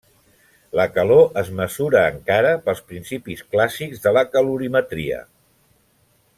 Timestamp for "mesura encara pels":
1.59-2.81